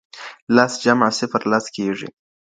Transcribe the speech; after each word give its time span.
لس 0.55 0.73
جمع 0.83 1.07
صفر؛ 1.19 1.41
لس 1.51 1.65
کېږي. 1.75 2.07